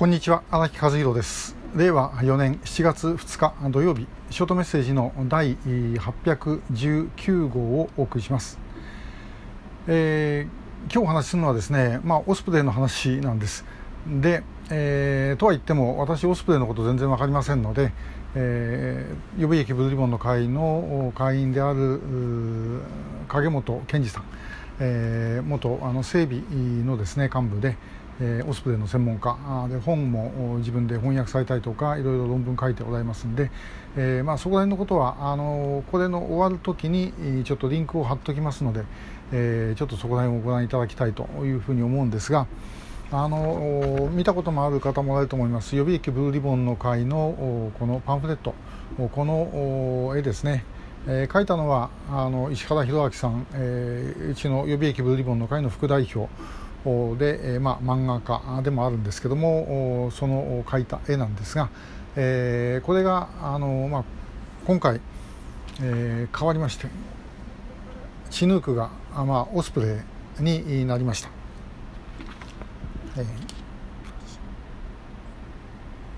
[0.00, 1.54] こんにちは荒木和弘です。
[1.76, 8.58] 令和4年7月2日土曜日ショートメッセージの第819号をお送りします、
[9.86, 13.66] えー、今日お話しするのはですねまあオスプレイの話なんです。
[14.06, 17.92] で、えー、とは言っても私オスプレイのこと全然分かりませんので、
[18.34, 22.00] えー、予備役ブルリボンの会の会員である
[23.28, 24.24] 影本健二さん、
[24.80, 26.42] えー、元あの整備
[26.84, 27.76] のですね幹部で
[28.22, 29.34] えー、オスプレイの専門家
[29.70, 33.50] で本も自分で翻訳されたりとかいろいろ論文書いておられますんで、
[33.96, 38.84] えー、まあ、そこら辺のことはあのこれの終わる時にちょっとリンクを貼っておきますので、
[39.32, 42.46] え、ちょっとそこら辺をご覧いただきたいというふうに思うんですが
[43.10, 45.74] あの見たこともある方もおられると思います。
[45.74, 48.54] 予備役ブルーリボンの会のこのパンフレット
[48.98, 50.64] この絵ですね。
[51.06, 56.28] えー、書いたのはあの石原弘明さん、えー、うちの予備役ブルーリボンの会の副代表
[57.16, 61.70] で、えー、まあ、漫画家でもあるんですけどもその描いた絵なんですが、
[62.16, 64.04] えー、これがあの、まあ、
[64.66, 65.00] 今回、
[65.82, 66.88] えー、変わりまして
[68.30, 70.04] チヌークが、まあ、オスプレ
[70.40, 71.30] イになりました。
[73.16, 73.24] えー、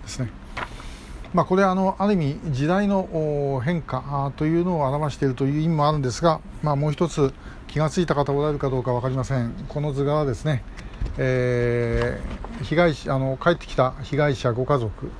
[0.02, 0.28] ですね。
[1.34, 7.32] まあ、これあのある意味時代の変化というのを表しているという意味もあるんですが、まあ、もう一つ
[7.68, 10.62] 気が付いた方おられるかどうか分かりませんこの図柄ですね、
[11.16, 15.10] えー、被害者あの帰ってきた被害者ご家族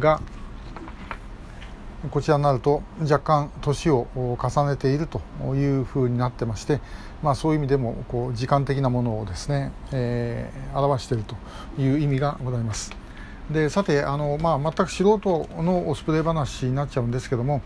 [0.00, 0.20] が
[2.10, 5.20] こちらになると若干年を重ねていると
[5.54, 6.80] いうふうになってまして、
[7.22, 11.36] まあ、そういう意味でもこう時間的なものをですね、えー、表していると
[11.80, 13.01] いう意味がございます。
[13.50, 17.62] でさてあの、まあ、全く素人のオスプレイ話になっちゃうんですけども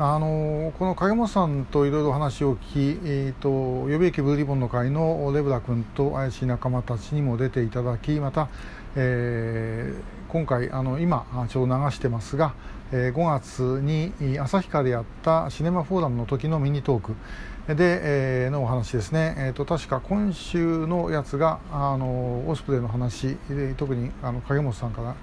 [0.00, 8.48] あのこの影本さんといろいろ話を聞き、えーと、予備役ブルーリボンの会のレブラ君と怪しい仲間たちにも出ていただきまた、
[8.94, 12.54] えー、今回あの今ちょうど流してますが、
[12.92, 23.36] えー、5月に旭川でやったシネマフォーラムの時のミニトークで、えー、のお話ですね、えーと、確か今週のやつがあのオスプレイの話
[23.76, 25.16] 特にあの影本さんから、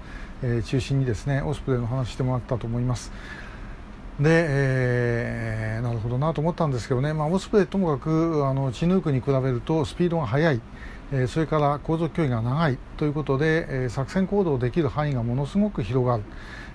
[0.43, 3.13] えー、中心にですねオスプレイの話してもらったと思います。
[4.19, 10.61] で、えー、なるほどなと思ったんですけどね、まあ、オスプレイともかくあのチヌークに比べるとスピードが速い、
[11.11, 16.23] えー、それから航続距離が長いということで、えー、作戦行動できる範囲がものすごく広がる、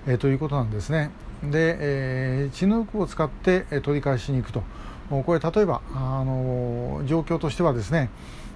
[0.05, 1.09] えー、ということなんですね。
[1.43, 4.61] で、えー、チヌークを使って、え、取り返しに行くと。
[5.09, 8.09] これ例えば、あの状況としてはですね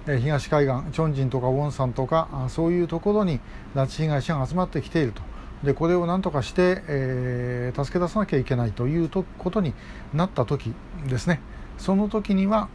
[0.06, 3.40] 東海岸チョンジンとかウォンサンとかそういうところに
[3.74, 5.35] 拉致被害者が集まってきていると。
[5.62, 9.74] でこれをなんとかして、えー、助け出さなきゃいけないというとことに
[10.12, 10.72] なった時
[11.08, 11.40] ですね。
[11.78, 12.68] その時には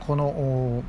[0.00, 0.82] この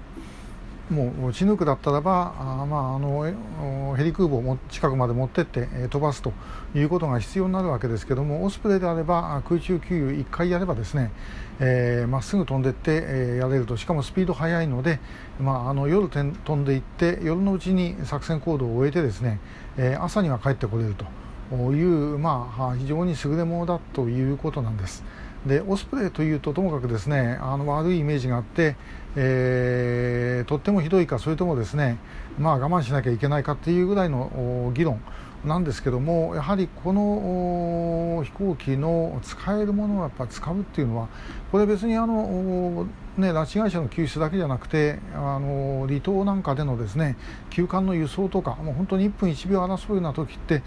[0.89, 6.31] もうチヌークだったらばあ、まあ、あのヘリ空母を近くまで持ってって飛ばすと
[6.73, 11.11] いうことが必要になるわけですけどもオスプレイであれば空中給油1回やればですね
[11.59, 14.99] ま、えー、っすぐ飛んでいって、えー、やれるとしかもスピード速いので、
[15.41, 19.39] まあ、あの夜飛んでいって夜のうちに作戦行動を終えてですね、
[19.77, 25.03] えー、朝には帰ってこれるという、まあ、非常に優れものだということなんです。
[25.45, 28.75] でオスプレイというとともかくですねあの悪いイメージがあって、
[29.15, 31.97] えー、とってもひどいかそれともですね
[32.39, 35.01] まあ我慢しなきゃいけないかっていうぐらいの議論
[35.45, 41.07] なんですけどもやはりこの飛行機の使えるものをやっぱ使うっていうのは
[41.51, 42.87] これ別にあの、
[43.17, 47.17] ね、拉致会社の救出だけじゃなくてあの離島なんかでのですね
[47.49, 50.63] 急艦の輸送とかもう本当に1分1秒争うような時って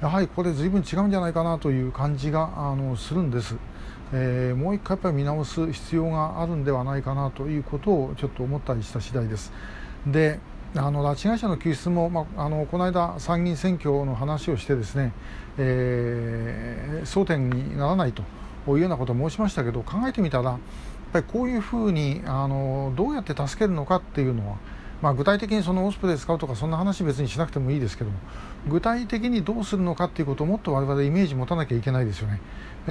[0.00, 3.56] やはりこれ随分違うんじゃないかなという感じがあのするんです。
[4.12, 9.52] えー、もう一回やっぱり見直す必要があるんではないかなということをちょっと思ったりした次第です。
[10.06, 10.40] で
[10.76, 15.12] あの拉致被害者の救出も、まあ、あのこの間、参議院選挙の話をしてですね、
[15.58, 18.22] えー、争点にならないと
[18.68, 20.60] いうようなことを申しましたけど考えてみたらやっ
[21.12, 24.58] ぱりこういうふうにあのどうやって助けるのかっていうのは
[25.02, 28.16] まあ、具体的にそのオスプレイ使うとかそんな話別にしなくてもいいですけども
[28.68, 32.40] 具体的にどうするのかっていうことをもっと我々イメージ持たなきゃいけないですよね。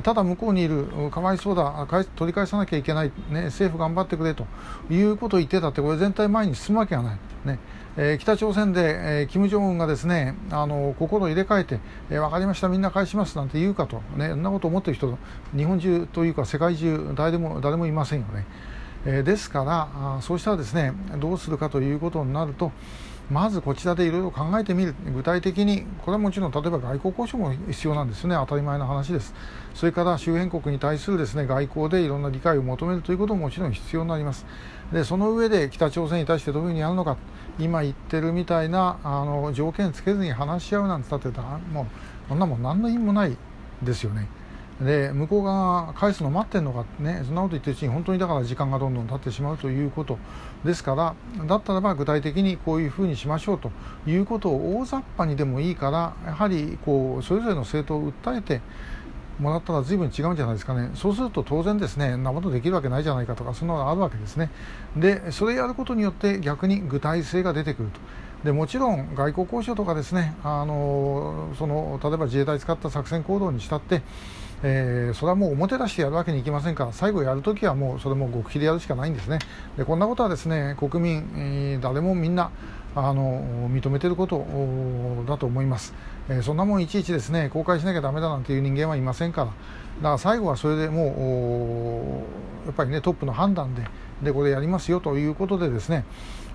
[0.03, 4.45] ただ向こうにいるかわいそうだ取り返さなきゃいけない、ね、政府頑張ってくれと
[4.89, 7.59] いうことを言ってたってこれ全体前に進むわけがない、ね。
[7.97, 8.81] えー、北朝鮮で、
[9.21, 11.79] えー、金正恩がですねあの心を入れ替えて、
[12.09, 15.17] えー、分かりましたみんな返しますなんて言うかと、ね、そんなことを思ってる人
[15.57, 18.45] 日本中というか世界中誰でも誰もいませんよね。
[19.05, 22.71] え、ですからそうしたらですねどうするかということになると
[23.29, 24.95] まずこちらでいろいろ考えてみる。
[25.13, 28.35] 具体的にこれはもちろん例えば外交交渉も必要なんですね。
[28.35, 29.35] 当たり前の話です。
[29.75, 34.47] それから周辺国に対するですね外交でいろんな理解を求めるということももちろん必要になります。
[34.91, 37.17] でその上で北朝鮮に対してどういうふうにやるのか。
[37.59, 41.85] 今言ってるみたいなあの条件つけずに話し合うなんて言ったらもう
[42.29, 43.37] こんなもん何の意味もない
[43.83, 44.27] ですよね。
[44.81, 50.17] で向こうが返すの待ってるのかねそんなこと言ってるうちに本当にだから時間がどんどん経ってしまうということ。
[50.63, 51.15] ですから
[51.45, 53.71] だったらば具体的にこういうふうにしましょうと
[54.05, 58.61] いうことを大雑把にでもいいからやはりこうそれぞれの政党を訴えて
[59.39, 64.51] もらったら随分違うんじゃないですかね、そうすると当然ですね、なことできるわけないじゃないかとか、そんなのがあるわけですね、
[64.97, 67.99] でそれやることによって逆に具体性が出てくると。
[68.44, 74.01] でもちろん外交交渉とかですねあのその例えば自衛隊使った作戦行動にしたって、
[74.63, 79.39] えー、それはもう表出してやるわけにいきませんから最後やるときはもうそれも極秘でやるしかないんですね。
[79.77, 82.51] でこんなことはですね国民、えー、誰もみんな
[82.95, 84.45] あの認めていること
[85.27, 85.94] だと思います、
[86.27, 89.47] えー、そんなもんいちいちですね公開しなきゃだめだなんていう人間はいませんから。
[89.47, 92.24] だから最後はそれでも
[92.63, 93.83] うやっぱりねトップの判断で
[94.21, 96.06] でこれやりますよということでですね、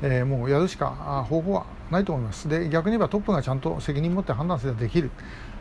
[0.03, 5.11] えー、もうやるしか方法はないと思いますで逆に言えばトップがちゃんと責任を持って判断すればできる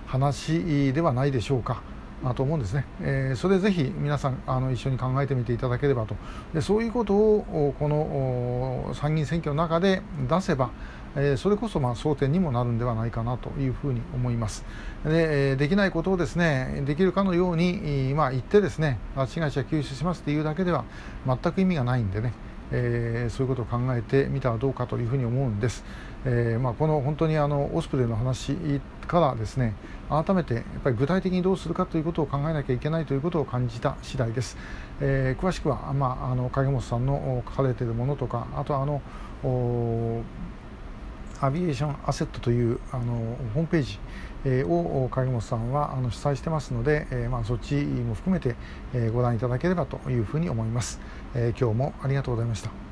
[0.05, 1.92] 話ではないでしょうか。
[2.33, 6.15] と思うんですね、えー、それぜひ皆さんあの一緒に考えてみていただければと。
[6.53, 10.71] でそういうことをこの参議院選挙の中で出せば、
[11.15, 14.63] え、それこそま争点にもなるんではないかなというふうに思います。
[15.03, 20.85] でできないことをですねできるかのように、まあ、言ってですね拉致被害者救出しますっていうだけでは
[21.27, 22.31] 全く意味がないんでね。
[22.73, 25.85] えー、そういうことを考えてみたらどうかというふうに思うんです。
[26.25, 28.55] えーまあ、この本当にあのオスプレイの話
[29.07, 29.73] からですね
[30.09, 34.57] 改めてやっぱり具体的にどうするかということを考えなきゃいけないということを感じた次第です。
[35.01, 39.01] えー、詳しくは、まあ、あの影本さんの書かれているものとかあとあの
[41.43, 43.13] アビエーションアセットというあの
[43.53, 43.99] ホームページ
[44.63, 48.55] を影本さんはあの主催してますので、えー、まあ、そっちも含めて、
[48.93, 50.99] えご覧いただければというふうに思います、
[51.33, 52.73] え今日もありがとうございました。